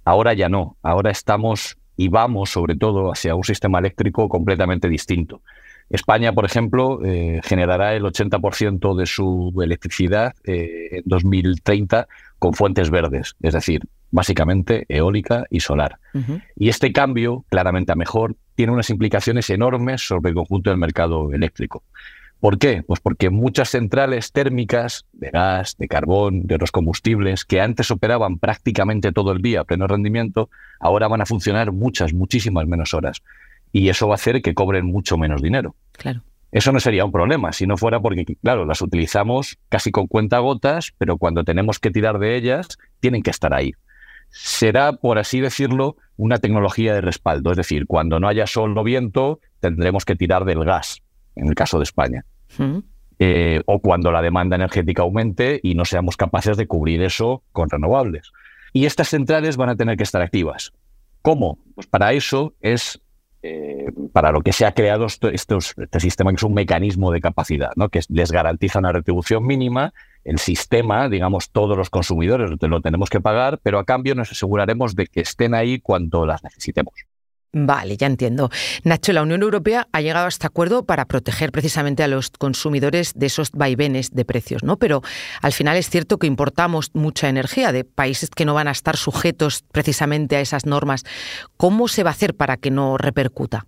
Ahora 0.06 0.34
ya 0.34 0.48
no, 0.48 0.78
ahora 0.82 1.12
estamos 1.12 1.78
y 1.98 2.08
vamos 2.08 2.52
sobre 2.52 2.76
todo 2.76 3.12
hacia 3.12 3.36
un 3.36 3.44
sistema 3.44 3.80
eléctrico 3.80 4.30
completamente 4.30 4.88
distinto. 4.88 5.42
España, 5.90 6.34
por 6.34 6.46
ejemplo, 6.46 7.00
eh, 7.06 7.42
generará 7.44 7.96
el 7.96 8.04
80% 8.04 8.96
de 8.96 9.06
su 9.06 9.54
electricidad 9.62 10.34
eh, 10.44 10.90
en 10.92 11.04
2030 11.06 12.08
con 12.40 12.54
fuentes 12.54 12.90
verdes, 12.90 13.36
es 13.42 13.54
decir, 13.54 13.82
básicamente 14.12 14.86
eólica 14.90 15.46
y 15.50 15.60
solar. 15.60 16.00
Y 16.56 16.70
este 16.70 16.94
cambio, 16.94 17.46
claramente 17.50 17.92
a 17.92 17.96
mejor, 17.96 18.36
tiene 18.56 18.72
unas 18.72 18.90
implicaciones 18.90 19.50
enormes 19.50 20.08
sobre 20.08 20.30
el 20.30 20.36
conjunto 20.36 20.70
del 20.70 20.80
mercado 20.80 21.34
eléctrico. 21.34 21.84
¿Por 22.40 22.58
qué? 22.58 22.84
Pues 22.86 23.00
porque 23.00 23.30
muchas 23.30 23.70
centrales 23.70 24.32
térmicas 24.32 25.06
de 25.14 25.32
gas, 25.32 25.76
de 25.78 25.88
carbón, 25.88 26.44
de 26.44 26.56
otros 26.56 26.72
combustibles, 26.72 27.44
que 27.44 27.60
antes 27.60 27.92
operaban 27.92 28.40
prácticamente 28.40 29.12
todo 29.12 29.32
el 29.32 29.42
día 29.42 29.62
a 29.62 29.64
pleno 29.64 29.88
rendimiento, 29.88 30.50
ahora 30.80 31.08
van 31.08 31.22
a 31.22 31.26
funcionar 31.26 31.72
muchas, 31.72 32.14
muchísimas 32.14 32.68
menos 32.68 32.94
horas. 32.94 33.22
Y 33.76 33.90
eso 33.90 34.08
va 34.08 34.14
a 34.14 34.16
hacer 34.16 34.42
que 34.42 34.54
cobren 34.54 34.86
mucho 34.86 35.18
menos 35.18 35.42
dinero. 35.42 35.76
Claro. 35.92 36.22
Eso 36.54 36.72
no 36.72 36.80
sería 36.80 37.04
un 37.04 37.12
problema 37.12 37.52
si 37.52 37.68
no 37.68 37.76
fuera 37.76 38.00
porque, 38.00 38.24
claro, 38.42 38.64
las 38.64 38.82
utilizamos 38.82 39.58
casi 39.68 39.92
con 39.92 40.08
cuentagotas, 40.08 40.94
pero 40.98 41.18
cuando 41.18 41.44
tenemos 41.44 41.78
que 41.78 41.92
tirar 41.92 42.18
de 42.18 42.38
ellas, 42.38 42.70
tienen 43.02 43.22
que 43.22 43.32
estar 43.32 43.54
ahí. 43.54 43.74
Será, 44.30 44.94
por 44.94 45.20
así 45.20 45.42
decirlo, 45.42 45.98
una 46.16 46.38
tecnología 46.38 46.94
de 46.94 47.02
respaldo. 47.02 47.52
Es 47.52 47.58
decir, 47.58 47.86
cuando 47.86 48.18
no 48.22 48.30
haya 48.30 48.48
sol 48.48 48.78
o 48.78 48.84
viento, 48.86 49.42
tendremos 49.60 50.06
que 50.06 50.16
tirar 50.16 50.46
del 50.46 50.64
gas 50.64 51.02
en 51.36 51.50
el 51.50 51.56
caso 51.56 51.78
de 51.78 51.84
España. 51.84 52.24
Eh, 53.20 53.62
o 53.66 53.80
cuando 53.80 54.14
la 54.14 54.22
demanda 54.22 54.56
energética 54.56 55.02
aumente 55.02 55.60
y 55.62 55.76
no 55.76 55.84
seamos 55.84 56.16
capaces 56.16 56.56
de 56.56 56.66
cubrir 56.66 57.02
eso 57.02 57.44
con 57.52 57.70
renovables. 57.70 58.32
Y 58.72 58.86
estas 58.86 59.10
centrales 59.10 59.58
van 59.58 59.68
a 59.68 59.76
tener 59.76 59.98
que 59.98 60.04
estar 60.04 60.22
activas. 60.22 60.72
¿Cómo? 61.22 61.60
Pues 61.76 61.88
para 61.88 62.14
eso 62.14 62.54
es 62.62 63.02
eh, 63.48 63.92
para 64.12 64.32
lo 64.32 64.42
que 64.42 64.54
se 64.54 64.66
ha 64.66 64.72
creado 64.72 65.06
este, 65.06 65.60
sistema, 66.00 66.32
que 66.32 66.38
es 66.38 66.44
un 66.44 66.56
mecanismo 66.56 67.12
de 67.12 67.22
capacidad, 67.22 67.70
¿no? 67.76 67.90
que 67.90 68.00
les 68.10 68.32
garantiza 68.32 68.80
una 68.80 68.92
retribución 68.92 69.46
mínima. 69.46 69.94
El 70.24 70.40
sistema, 70.40 71.10
digamos, 71.10 71.52
todos 71.52 71.78
los 71.78 71.92
consumidores 71.92 72.50
lo 72.60 72.82
tenemos 72.82 73.12
que 73.12 73.22
pagar, 73.22 73.60
pero 73.62 73.78
a 73.78 73.86
cambio 73.86 74.16
nos 74.16 74.32
aseguraremos 74.32 74.96
de 74.96 75.06
que 75.06 75.20
estén 75.22 75.54
ahí 75.54 75.80
cuando 75.80 76.26
las 76.26 76.44
necesitemos. 76.44 76.96
Vale, 77.58 77.96
ya 77.96 78.08
entiendo. 78.08 78.50
Nacho, 78.84 79.14
la 79.14 79.24
Unión 79.24 79.42
Europea 79.42 79.88
ha 79.94 80.02
llegado 80.02 80.26
a 80.26 80.28
este 80.28 80.46
acuerdo 80.46 80.84
para 80.84 81.06
proteger 81.06 81.54
precisamente 81.54 82.04
a 82.04 82.10
los 82.10 82.30
consumidores 82.32 83.14
de 83.16 83.28
esos 83.28 83.52
vaivenes 83.52 84.12
de 84.12 84.26
precios, 84.26 84.62
¿no? 84.62 84.76
Pero 84.76 85.04
al 85.42 85.54
final 85.54 85.78
es 85.78 85.90
cierto 85.90 86.18
que 86.18 86.28
importamos 86.28 86.92
mucha 86.94 87.30
energía 87.30 87.72
de 87.72 87.86
países 87.86 88.30
que 88.30 88.44
no 88.44 88.56
van 88.56 88.68
a 88.68 88.72
estar 88.72 88.98
sujetos 88.98 89.64
precisamente 89.72 90.36
a 90.36 90.42
esas 90.42 90.66
normas. 90.66 91.06
¿Cómo 91.56 91.88
se 91.88 92.04
va 92.04 92.10
a 92.10 92.12
hacer 92.12 92.36
para 92.36 92.58
que 92.58 92.72
no 92.72 92.98
repercuta? 92.98 93.68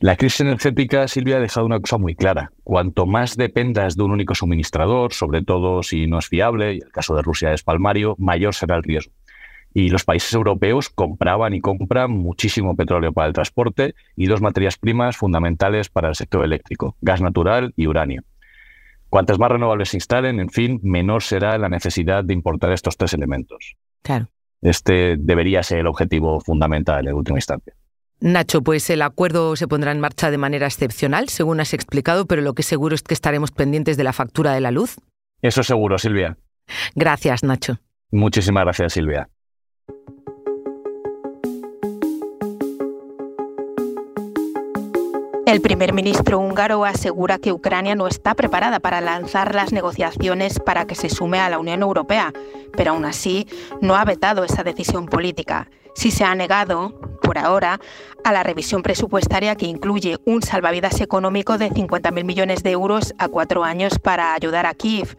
La 0.00 0.16
crisis 0.16 0.40
energética, 0.40 1.06
Silvia, 1.06 1.36
ha 1.36 1.40
dejado 1.40 1.66
una 1.66 1.80
cosa 1.80 1.98
muy 1.98 2.14
clara. 2.14 2.52
Cuanto 2.64 3.04
más 3.04 3.36
dependas 3.36 3.94
de 3.94 4.04
un 4.04 4.12
único 4.12 4.34
suministrador, 4.34 5.12
sobre 5.12 5.42
todo 5.42 5.82
si 5.82 6.06
no 6.06 6.18
es 6.18 6.28
fiable, 6.28 6.76
y 6.76 6.78
el 6.78 6.92
caso 6.92 7.14
de 7.14 7.20
Rusia 7.20 7.52
es 7.52 7.62
palmario, 7.62 8.14
mayor 8.16 8.54
será 8.54 8.76
el 8.76 8.84
riesgo. 8.84 9.12
Y 9.74 9.90
los 9.90 10.04
países 10.04 10.32
europeos 10.32 10.88
compraban 10.88 11.54
y 11.54 11.60
compran 11.60 12.10
muchísimo 12.10 12.74
petróleo 12.74 13.12
para 13.12 13.28
el 13.28 13.34
transporte 13.34 13.94
y 14.16 14.26
dos 14.26 14.40
materias 14.40 14.76
primas 14.76 15.16
fundamentales 15.16 15.88
para 15.88 16.08
el 16.08 16.14
sector 16.14 16.44
eléctrico, 16.44 16.96
gas 17.00 17.20
natural 17.20 17.72
y 17.76 17.86
uranio. 17.86 18.22
Cuantas 19.08 19.38
más 19.38 19.50
renovables 19.50 19.90
se 19.90 19.96
instalen, 19.96 20.40
en 20.40 20.50
fin, 20.50 20.80
menor 20.82 21.22
será 21.22 21.56
la 21.58 21.68
necesidad 21.68 22.24
de 22.24 22.34
importar 22.34 22.72
estos 22.72 22.96
tres 22.96 23.14
elementos. 23.14 23.76
Claro. 24.02 24.28
Este 24.60 25.16
debería 25.18 25.62
ser 25.62 25.78
el 25.78 25.86
objetivo 25.86 26.40
fundamental 26.40 27.06
en 27.06 27.14
última 27.14 27.38
instancia. 27.38 27.74
Nacho, 28.20 28.62
pues 28.62 28.90
el 28.90 29.02
acuerdo 29.02 29.54
se 29.54 29.68
pondrá 29.68 29.92
en 29.92 30.00
marcha 30.00 30.30
de 30.30 30.38
manera 30.38 30.66
excepcional, 30.66 31.28
según 31.28 31.60
has 31.60 31.72
explicado, 31.72 32.26
pero 32.26 32.42
lo 32.42 32.54
que 32.54 32.64
seguro 32.64 32.94
es 32.96 33.02
que 33.02 33.14
estaremos 33.14 33.52
pendientes 33.52 33.96
de 33.96 34.04
la 34.04 34.12
factura 34.12 34.52
de 34.52 34.60
la 34.60 34.72
luz. 34.72 34.96
Eso 35.40 35.62
seguro, 35.62 35.98
Silvia. 35.98 36.36
Gracias, 36.96 37.44
Nacho. 37.44 37.78
Muchísimas 38.10 38.64
gracias, 38.64 38.92
Silvia. 38.92 39.28
El 45.48 45.62
primer 45.62 45.94
ministro 45.94 46.38
húngaro 46.38 46.84
asegura 46.84 47.38
que 47.38 47.52
Ucrania 47.52 47.94
no 47.94 48.06
está 48.06 48.34
preparada 48.34 48.80
para 48.80 49.00
lanzar 49.00 49.54
las 49.54 49.72
negociaciones 49.72 50.60
para 50.60 50.86
que 50.86 50.94
se 50.94 51.08
sume 51.08 51.40
a 51.40 51.48
la 51.48 51.58
Unión 51.58 51.80
Europea, 51.80 52.34
pero 52.76 52.90
aún 52.90 53.06
así 53.06 53.48
no 53.80 53.96
ha 53.96 54.04
vetado 54.04 54.44
esa 54.44 54.62
decisión 54.62 55.06
política. 55.06 55.70
Sí 55.94 56.10
se 56.10 56.24
ha 56.24 56.34
negado, 56.34 57.00
por 57.22 57.38
ahora, 57.38 57.80
a 58.24 58.32
la 58.32 58.42
revisión 58.42 58.82
presupuestaria 58.82 59.56
que 59.56 59.64
incluye 59.64 60.18
un 60.26 60.42
salvavidas 60.42 61.00
económico 61.00 61.56
de 61.56 61.70
50.000 61.70 62.24
millones 62.24 62.62
de 62.62 62.72
euros 62.72 63.14
a 63.18 63.28
cuatro 63.28 63.64
años 63.64 63.98
para 63.98 64.34
ayudar 64.34 64.66
a 64.66 64.74
Kiev. 64.74 65.16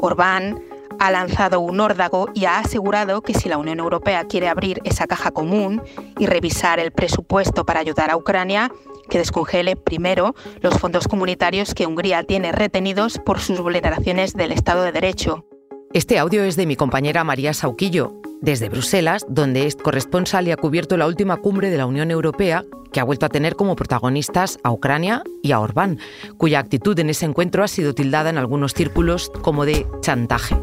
Orbán 0.00 0.62
ha 1.02 1.10
lanzado 1.10 1.58
un 1.58 1.80
órdago 1.80 2.28
y 2.32 2.44
ha 2.44 2.60
asegurado 2.60 3.22
que 3.22 3.34
si 3.34 3.48
la 3.48 3.58
Unión 3.58 3.80
Europea 3.80 4.24
quiere 4.28 4.48
abrir 4.48 4.80
esa 4.84 5.08
caja 5.08 5.32
común 5.32 5.82
y 6.16 6.26
revisar 6.26 6.78
el 6.78 6.92
presupuesto 6.92 7.66
para 7.66 7.80
ayudar 7.80 8.12
a 8.12 8.16
Ucrania, 8.16 8.70
que 9.10 9.18
descongele 9.18 9.74
primero 9.74 10.36
los 10.60 10.78
fondos 10.78 11.08
comunitarios 11.08 11.74
que 11.74 11.86
Hungría 11.86 12.22
tiene 12.22 12.52
retenidos 12.52 13.18
por 13.18 13.40
sus 13.40 13.60
vulneraciones 13.60 14.34
del 14.34 14.52
Estado 14.52 14.84
de 14.84 14.92
Derecho. 14.92 15.44
Este 15.92 16.20
audio 16.20 16.44
es 16.44 16.54
de 16.54 16.66
mi 16.66 16.76
compañera 16.76 17.24
María 17.24 17.52
Sauquillo, 17.52 18.14
desde 18.40 18.68
Bruselas, 18.68 19.26
donde 19.28 19.66
es 19.66 19.74
corresponsal 19.74 20.46
y 20.46 20.52
ha 20.52 20.56
cubierto 20.56 20.96
la 20.96 21.08
última 21.08 21.38
cumbre 21.38 21.70
de 21.70 21.78
la 21.78 21.86
Unión 21.86 22.12
Europea, 22.12 22.64
que 22.92 23.00
ha 23.00 23.04
vuelto 23.04 23.26
a 23.26 23.28
tener 23.28 23.56
como 23.56 23.74
protagonistas 23.74 24.60
a 24.62 24.70
Ucrania 24.70 25.24
y 25.42 25.50
a 25.50 25.58
Orbán, 25.58 25.98
cuya 26.36 26.60
actitud 26.60 26.96
en 27.00 27.10
ese 27.10 27.26
encuentro 27.26 27.64
ha 27.64 27.68
sido 27.68 27.92
tildada 27.92 28.30
en 28.30 28.38
algunos 28.38 28.72
círculos 28.72 29.32
como 29.42 29.64
de 29.64 29.84
chantaje. 30.00 30.56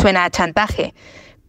Suena 0.00 0.24
a 0.24 0.30
chantaje 0.30 0.94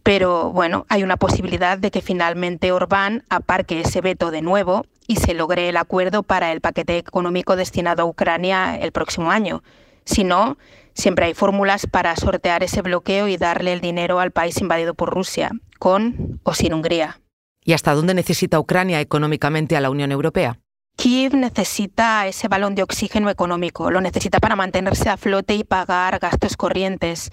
Pero 0.02 0.52
bueno, 0.52 0.86
hay 0.88 1.02
una 1.02 1.16
posibilidad 1.16 1.78
de 1.78 1.90
que 1.90 2.02
finalmente 2.02 2.72
Orbán 2.72 3.24
aparque 3.30 3.80
ese 3.80 4.00
veto 4.00 4.30
de 4.30 4.42
nuevo 4.42 4.84
y 5.06 5.16
se 5.16 5.34
logre 5.34 5.68
el 5.68 5.76
acuerdo 5.76 6.22
para 6.22 6.52
el 6.52 6.60
paquete 6.60 6.98
económico 6.98 7.56
destinado 7.56 8.02
a 8.02 8.06
Ucrania 8.06 8.76
el 8.76 8.92
próximo 8.92 9.30
año. 9.30 9.62
Si 10.04 10.24
no, 10.24 10.58
siempre 10.94 11.26
hay 11.26 11.34
fórmulas 11.34 11.86
para 11.86 12.14
sortear 12.16 12.62
ese 12.62 12.82
bloqueo 12.82 13.28
y 13.28 13.36
darle 13.36 13.72
el 13.72 13.80
dinero 13.80 14.20
al 14.20 14.30
país 14.30 14.60
invadido 14.60 14.94
por 14.94 15.12
Rusia, 15.12 15.50
con 15.78 16.40
o 16.42 16.54
sin 16.54 16.74
Hungría. 16.74 17.20
¿Y 17.64 17.72
hasta 17.72 17.94
dónde 17.94 18.14
necesita 18.14 18.60
Ucrania 18.60 19.00
económicamente 19.00 19.76
a 19.76 19.80
la 19.80 19.90
Unión 19.90 20.12
Europea? 20.12 20.58
Kiev 20.96 21.34
necesita 21.34 22.26
ese 22.26 22.46
balón 22.46 22.74
de 22.74 22.82
oxígeno 22.82 23.28
económico, 23.28 23.90
lo 23.90 24.00
necesita 24.00 24.38
para 24.38 24.54
mantenerse 24.54 25.08
a 25.08 25.16
flote 25.16 25.54
y 25.54 25.64
pagar 25.64 26.18
gastos 26.20 26.56
corrientes. 26.56 27.30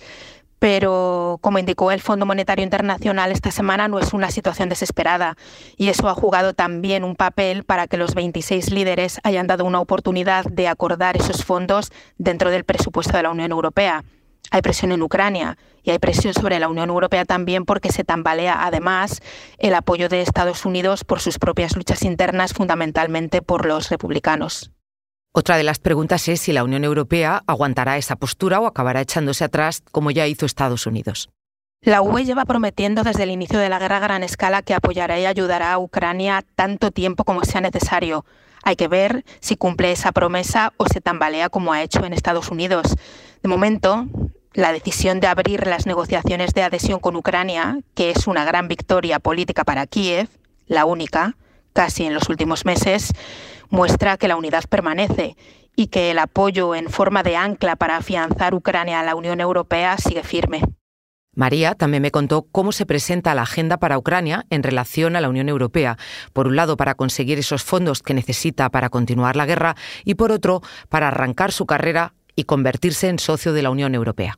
Pero, 0.61 1.39
como 1.41 1.57
indicó 1.57 1.91
el 1.91 2.01
Fondo 2.01 2.27
Monetario 2.27 2.61
Internacional 2.61 3.31
esta 3.31 3.49
semana, 3.49 3.87
no 3.87 3.97
es 3.97 4.13
una 4.13 4.29
situación 4.29 4.69
desesperada. 4.69 5.35
Y 5.75 5.89
eso 5.89 6.07
ha 6.07 6.13
jugado 6.13 6.53
también 6.53 7.03
un 7.03 7.15
papel 7.15 7.63
para 7.63 7.87
que 7.87 7.97
los 7.97 8.13
26 8.13 8.69
líderes 8.69 9.19
hayan 9.23 9.47
dado 9.47 9.65
una 9.65 9.79
oportunidad 9.79 10.45
de 10.45 10.67
acordar 10.67 11.17
esos 11.17 11.43
fondos 11.43 11.91
dentro 12.19 12.51
del 12.51 12.63
presupuesto 12.63 13.17
de 13.17 13.23
la 13.23 13.31
Unión 13.31 13.49
Europea. 13.49 14.03
Hay 14.51 14.61
presión 14.61 14.91
en 14.91 15.01
Ucrania 15.01 15.57
y 15.81 15.89
hay 15.89 15.97
presión 15.97 16.35
sobre 16.35 16.59
la 16.59 16.69
Unión 16.69 16.89
Europea 16.89 17.25
también 17.25 17.65
porque 17.65 17.91
se 17.91 18.03
tambalea 18.03 18.63
además 18.63 19.23
el 19.57 19.73
apoyo 19.73 20.09
de 20.09 20.21
Estados 20.21 20.63
Unidos 20.63 21.03
por 21.03 21.21
sus 21.21 21.39
propias 21.39 21.75
luchas 21.75 22.03
internas, 22.03 22.53
fundamentalmente 22.53 23.41
por 23.41 23.65
los 23.65 23.89
republicanos. 23.89 24.69
Otra 25.33 25.55
de 25.55 25.63
las 25.63 25.79
preguntas 25.79 26.27
es 26.27 26.41
si 26.41 26.51
la 26.51 26.65
Unión 26.65 26.83
Europea 26.83 27.41
aguantará 27.47 27.97
esa 27.97 28.17
postura 28.17 28.59
o 28.59 28.67
acabará 28.67 28.99
echándose 28.99 29.45
atrás 29.45 29.81
como 29.91 30.11
ya 30.11 30.27
hizo 30.27 30.45
Estados 30.45 30.85
Unidos. 30.85 31.29
La 31.83 32.01
UE 32.01 32.25
lleva 32.25 32.43
prometiendo 32.43 33.03
desde 33.03 33.23
el 33.23 33.31
inicio 33.31 33.57
de 33.57 33.69
la 33.69 33.79
guerra 33.79 33.97
a 33.97 34.01
gran 34.01 34.23
escala 34.23 34.61
que 34.61 34.73
apoyará 34.73 35.17
y 35.19 35.25
ayudará 35.25 35.71
a 35.71 35.79
Ucrania 35.79 36.43
tanto 36.55 36.91
tiempo 36.91 37.23
como 37.23 37.45
sea 37.45 37.61
necesario. 37.61 38.25
Hay 38.63 38.75
que 38.75 38.89
ver 38.89 39.23
si 39.39 39.55
cumple 39.55 39.93
esa 39.93 40.11
promesa 40.11 40.73
o 40.75 40.85
se 40.87 40.99
tambalea 40.99 41.47
como 41.47 41.71
ha 41.71 41.81
hecho 41.81 42.05
en 42.05 42.11
Estados 42.11 42.51
Unidos. 42.51 42.95
De 43.41 43.47
momento, 43.47 44.07
la 44.53 44.73
decisión 44.73 45.21
de 45.21 45.27
abrir 45.27 45.65
las 45.65 45.85
negociaciones 45.85 46.53
de 46.53 46.63
adhesión 46.63 46.99
con 46.99 47.15
Ucrania, 47.15 47.79
que 47.95 48.11
es 48.11 48.27
una 48.27 48.43
gran 48.43 48.67
victoria 48.67 49.19
política 49.19 49.63
para 49.63 49.87
Kiev, 49.87 50.27
la 50.67 50.83
única, 50.83 51.37
casi 51.71 52.03
en 52.03 52.13
los 52.13 52.27
últimos 52.27 52.65
meses, 52.65 53.13
muestra 53.71 54.17
que 54.17 54.27
la 54.27 54.35
unidad 54.35 54.63
permanece 54.69 55.35
y 55.75 55.87
que 55.87 56.11
el 56.11 56.19
apoyo 56.19 56.75
en 56.75 56.89
forma 56.89 57.23
de 57.23 57.37
ancla 57.37 57.75
para 57.75 57.97
afianzar 57.97 58.53
Ucrania 58.53 58.99
a 58.99 59.03
la 59.03 59.15
Unión 59.15 59.39
Europea 59.39 59.97
sigue 59.97 60.23
firme. 60.23 60.61
María 61.33 61.75
también 61.75 62.03
me 62.03 62.11
contó 62.11 62.45
cómo 62.51 62.73
se 62.73 62.85
presenta 62.85 63.33
la 63.33 63.43
agenda 63.43 63.77
para 63.77 63.97
Ucrania 63.97 64.45
en 64.49 64.63
relación 64.63 65.15
a 65.15 65.21
la 65.21 65.29
Unión 65.29 65.47
Europea. 65.47 65.97
Por 66.33 66.47
un 66.47 66.57
lado, 66.57 66.75
para 66.75 66.95
conseguir 66.95 67.39
esos 67.39 67.63
fondos 67.63 68.03
que 68.03 68.13
necesita 68.13 68.69
para 68.69 68.89
continuar 68.89 69.37
la 69.37 69.45
guerra 69.45 69.75
y 70.03 70.15
por 70.15 70.33
otro, 70.33 70.61
para 70.89 71.07
arrancar 71.07 71.53
su 71.53 71.65
carrera 71.65 72.13
y 72.35 72.43
convertirse 72.43 73.07
en 73.07 73.17
socio 73.17 73.53
de 73.53 73.61
la 73.61 73.69
Unión 73.69 73.95
Europea. 73.95 74.37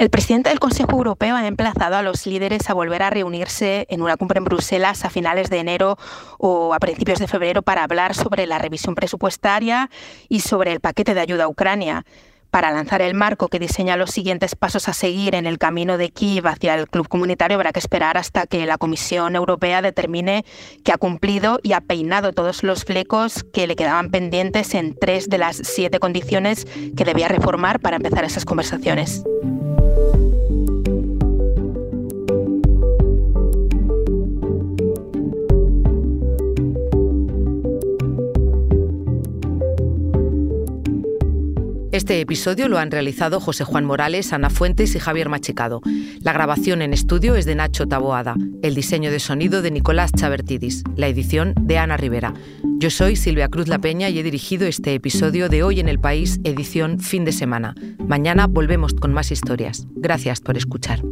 El 0.00 0.08
presidente 0.08 0.48
del 0.48 0.60
Consejo 0.60 0.92
Europeo 0.92 1.36
ha 1.36 1.46
emplazado 1.46 1.94
a 1.94 2.00
los 2.00 2.26
líderes 2.26 2.70
a 2.70 2.72
volver 2.72 3.02
a 3.02 3.10
reunirse 3.10 3.86
en 3.90 4.00
una 4.00 4.16
cumbre 4.16 4.38
en 4.38 4.44
Bruselas 4.44 5.04
a 5.04 5.10
finales 5.10 5.50
de 5.50 5.58
enero 5.58 5.98
o 6.38 6.72
a 6.72 6.78
principios 6.78 7.18
de 7.18 7.28
febrero 7.28 7.60
para 7.60 7.84
hablar 7.84 8.14
sobre 8.14 8.46
la 8.46 8.58
revisión 8.58 8.94
presupuestaria 8.94 9.90
y 10.30 10.40
sobre 10.40 10.72
el 10.72 10.80
paquete 10.80 11.12
de 11.12 11.20
ayuda 11.20 11.44
a 11.44 11.48
Ucrania 11.48 12.06
para 12.50 12.70
lanzar 12.70 13.02
el 13.02 13.12
marco 13.12 13.48
que 13.48 13.58
diseña 13.58 13.98
los 13.98 14.10
siguientes 14.10 14.56
pasos 14.56 14.88
a 14.88 14.94
seguir 14.94 15.34
en 15.34 15.44
el 15.44 15.58
camino 15.58 15.98
de 15.98 16.08
Kiev 16.08 16.46
hacia 16.48 16.76
el 16.76 16.88
club 16.88 17.06
comunitario, 17.06 17.56
habrá 17.56 17.72
que 17.72 17.78
esperar 17.78 18.16
hasta 18.16 18.46
que 18.46 18.64
la 18.64 18.78
Comisión 18.78 19.36
Europea 19.36 19.82
determine 19.82 20.46
que 20.82 20.92
ha 20.92 20.96
cumplido 20.96 21.60
y 21.62 21.74
ha 21.74 21.82
peinado 21.82 22.32
todos 22.32 22.62
los 22.62 22.86
flecos 22.86 23.44
que 23.52 23.66
le 23.66 23.76
quedaban 23.76 24.10
pendientes 24.10 24.72
en 24.72 24.96
tres 24.98 25.28
de 25.28 25.36
las 25.36 25.58
siete 25.58 25.98
condiciones 25.98 26.66
que 26.96 27.04
debía 27.04 27.28
reformar 27.28 27.80
para 27.80 27.96
empezar 27.96 28.24
esas 28.24 28.46
conversaciones. 28.46 29.22
Este 42.00 42.18
episodio 42.18 42.66
lo 42.70 42.78
han 42.78 42.90
realizado 42.90 43.40
José 43.40 43.64
Juan 43.64 43.84
Morales, 43.84 44.32
Ana 44.32 44.48
Fuentes 44.48 44.94
y 44.94 44.98
Javier 44.98 45.28
Machicado. 45.28 45.82
La 46.22 46.32
grabación 46.32 46.80
en 46.80 46.94
estudio 46.94 47.36
es 47.36 47.44
de 47.44 47.54
Nacho 47.54 47.86
Taboada, 47.86 48.36
el 48.62 48.74
diseño 48.74 49.10
de 49.10 49.20
sonido 49.20 49.60
de 49.60 49.70
Nicolás 49.70 50.10
Chabertidis, 50.10 50.82
la 50.96 51.08
edición 51.08 51.52
de 51.60 51.76
Ana 51.76 51.98
Rivera. 51.98 52.32
Yo 52.78 52.88
soy 52.88 53.16
Silvia 53.16 53.48
Cruz 53.48 53.68
La 53.68 53.80
Peña 53.80 54.08
y 54.08 54.18
he 54.18 54.22
dirigido 54.22 54.66
este 54.66 54.94
episodio 54.94 55.50
de 55.50 55.62
Hoy 55.62 55.78
en 55.78 55.90
el 55.90 56.00
País, 56.00 56.40
edición 56.42 57.00
fin 57.00 57.26
de 57.26 57.32
semana. 57.32 57.74
Mañana 57.98 58.46
volvemos 58.46 58.94
con 58.94 59.12
más 59.12 59.30
historias. 59.30 59.86
Gracias 59.94 60.40
por 60.40 60.56
escuchar. 60.56 61.02